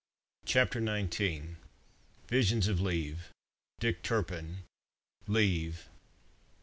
CHAPTER 0.45 0.83
XIX 0.83 1.57
VISIONS 2.27 2.67
OF 2.67 2.81
LEAVE 2.81 3.29
DICK 3.79 4.01
TURPIN 4.01 4.63
LEAVE! 5.27 5.89